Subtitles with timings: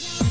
[0.00, 0.21] Yeah.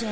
[0.00, 0.06] Say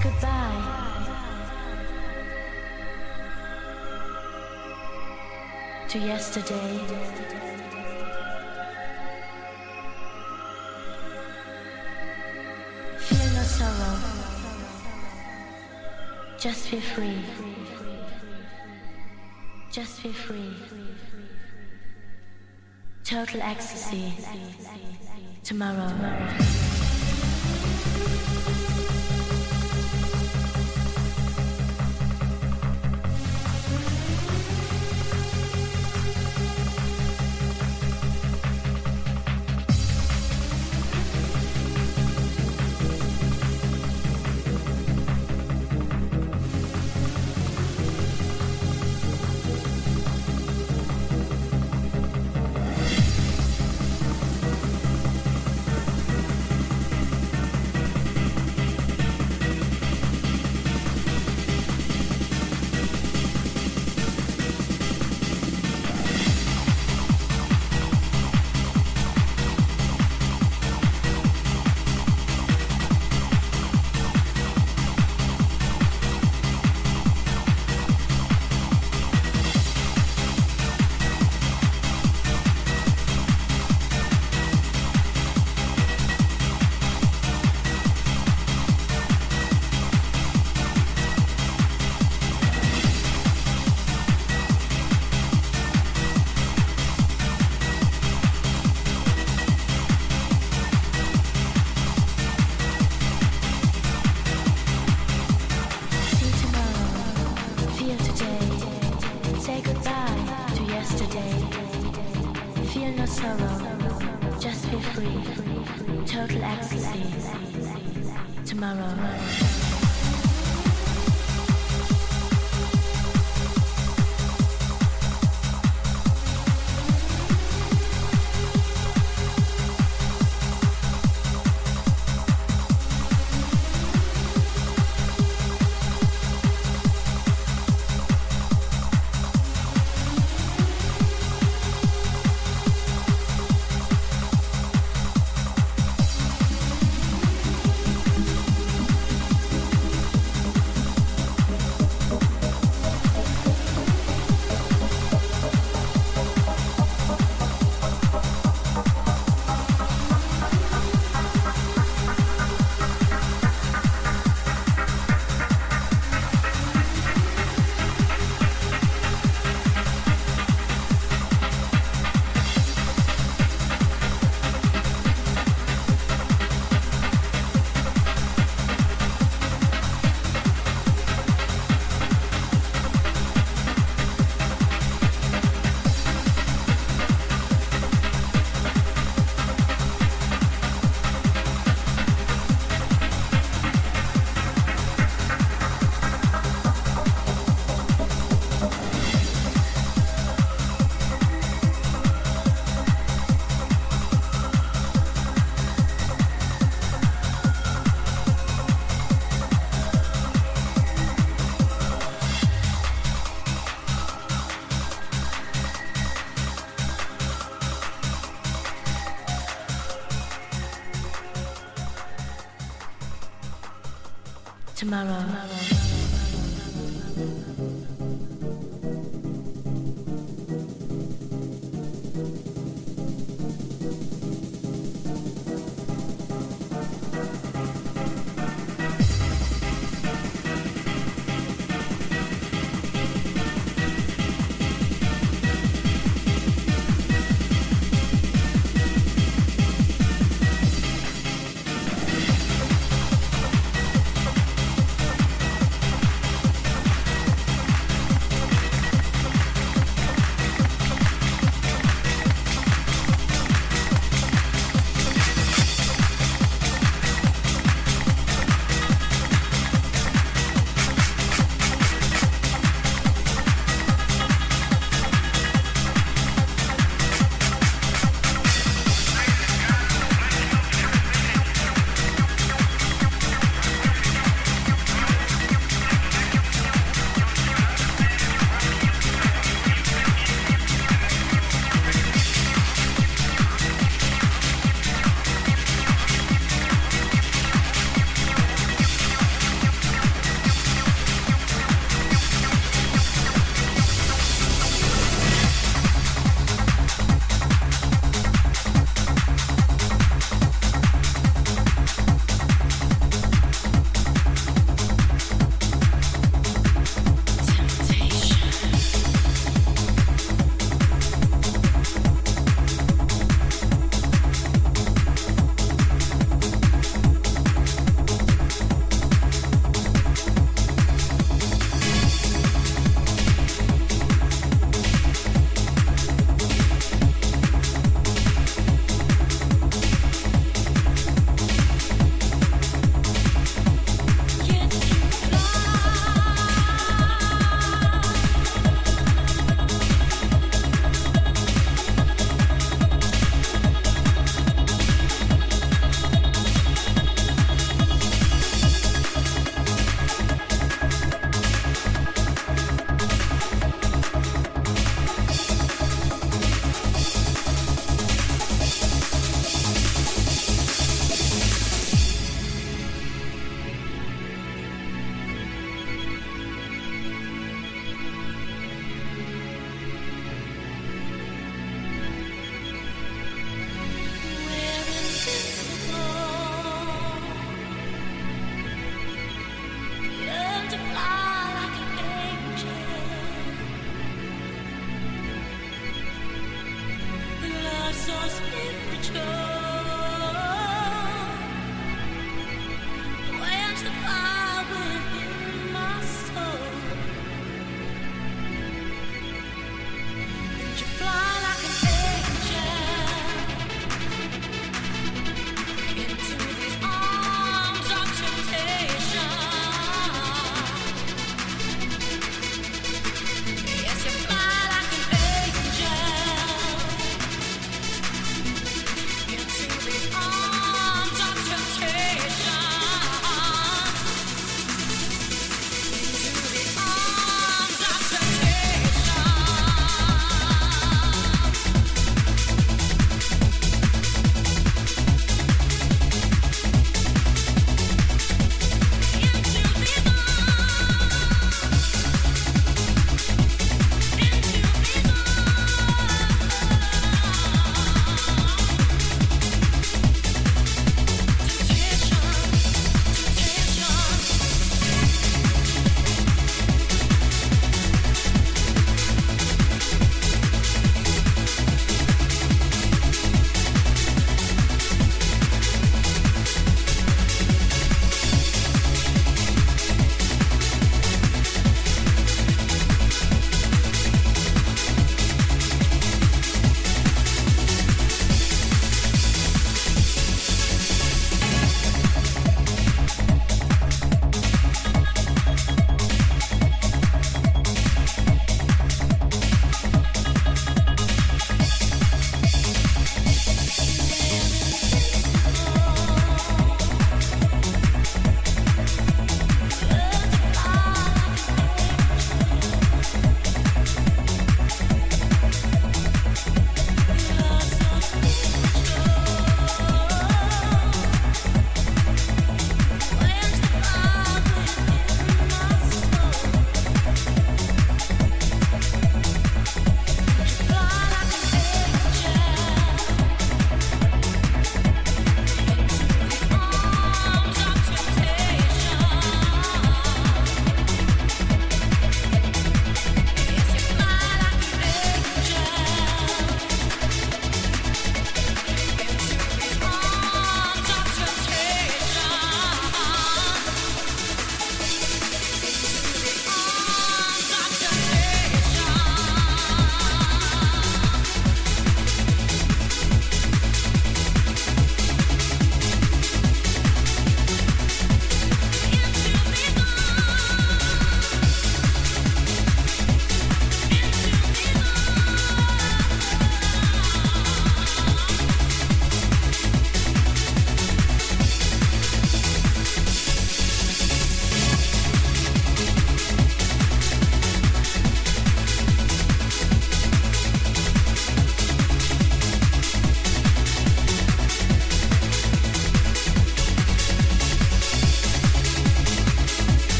[0.00, 0.62] goodbye.
[5.88, 6.78] To yesterday.
[12.98, 13.98] Feel no sorrow.
[16.38, 17.24] Just be free.
[19.72, 20.54] Just be free.
[23.08, 24.12] Total ecstasy.
[25.42, 25.88] Tomorrow.
[28.38, 28.77] See